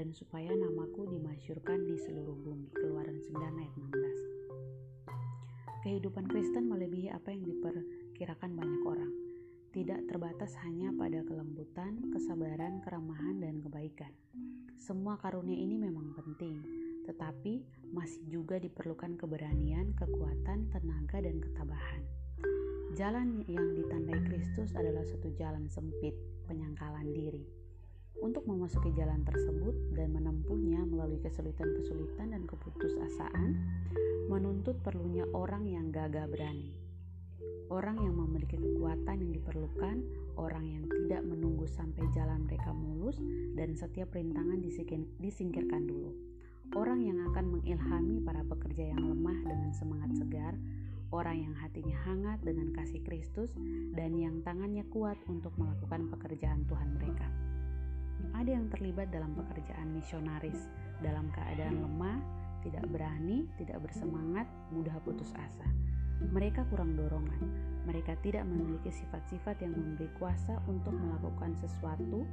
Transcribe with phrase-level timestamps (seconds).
[0.00, 2.72] dan supaya namaku dimasyurkan di seluruh bumi.
[2.72, 5.84] Keluaran 9 ayat 16.
[5.84, 9.12] Kehidupan Kristen melebihi apa yang diperkirakan banyak orang.
[9.76, 14.08] Tidak terbatas hanya pada kelembutan, kesabaran, keramahan, dan kebaikan.
[14.80, 16.64] Semua karunia ini memang penting,
[17.04, 17.60] tetapi
[17.92, 22.08] masih juga diperlukan keberanian, kekuatan, tenaga, dan ketabahan.
[22.96, 26.16] Jalan yang ditandai Kristus adalah satu jalan sempit,
[26.48, 27.59] penyangkalan diri.
[28.18, 33.50] Untuk memasuki jalan tersebut dan menempuhnya melalui kesulitan-kesulitan dan keputusasaan,
[34.26, 36.74] menuntut perlunya orang yang gagah berani.
[37.70, 40.02] Orang yang memiliki kekuatan yang diperlukan,
[40.34, 43.22] orang yang tidak menunggu sampai jalan mereka mulus,
[43.54, 44.58] dan setiap rintangan
[45.22, 46.10] disingkirkan dulu.
[46.74, 50.54] Orang yang akan mengilhami para pekerja yang lemah dengan semangat segar,
[51.10, 53.50] orang yang hatinya hangat dengan kasih Kristus
[53.94, 57.26] dan yang tangannya kuat untuk melakukan pekerjaan Tuhan mereka.
[58.36, 60.68] Ada yang terlibat dalam pekerjaan misionaris
[61.00, 62.20] dalam keadaan lemah,
[62.60, 65.68] tidak berani, tidak bersemangat, mudah putus asa.
[66.20, 67.48] Mereka kurang dorongan.
[67.88, 72.28] Mereka tidak memiliki sifat-sifat yang memberi kuasa untuk melakukan sesuatu,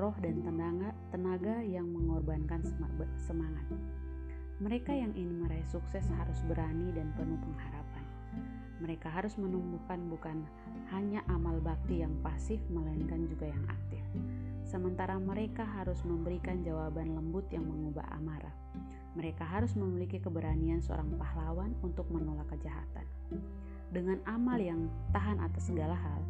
[0.00, 2.64] roh dan tenaga, tenaga yang mengorbankan
[3.20, 3.68] semangat.
[4.58, 8.04] Mereka yang ingin meraih sukses harus berani dan penuh pengharapan.
[8.80, 10.48] Mereka harus menumbuhkan bukan
[10.88, 14.02] hanya amal bakti yang pasif, melainkan juga yang aktif.
[14.68, 18.52] Sementara mereka harus memberikan jawaban lembut yang mengubah amarah.
[19.16, 23.08] Mereka harus memiliki keberanian seorang pahlawan untuk menolak kejahatan.
[23.88, 26.20] Dengan amal yang tahan atas segala hal,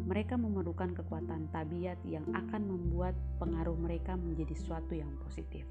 [0.00, 5.68] mereka memerlukan kekuatan tabiat yang akan membuat pengaruh mereka menjadi suatu yang positif.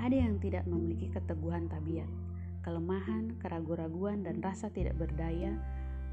[0.00, 2.08] Ada yang tidak memiliki keteguhan tabiat,
[2.64, 5.52] kelemahan, keraguan-raguan, dan rasa tidak berdaya,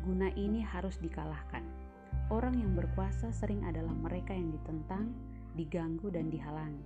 [0.04, 1.83] guna ini harus dikalahkan.
[2.32, 5.12] Orang yang berkuasa sering adalah mereka yang ditentang,
[5.60, 6.86] diganggu, dan dihalangi.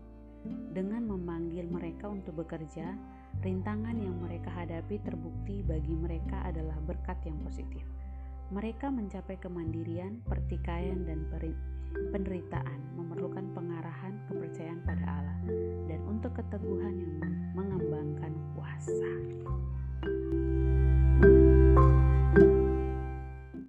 [0.74, 2.96] Dengan memanggil mereka untuk bekerja,
[3.44, 7.84] rintangan yang mereka hadapi terbukti bagi mereka adalah berkat yang positif.
[8.50, 11.28] Mereka mencapai kemandirian, pertikaian, dan
[12.16, 15.40] penderitaan, memerlukan pengarahan, kepercayaan pada Allah,
[15.92, 19.12] dan untuk keteguhan yang mengembangkan kuasa.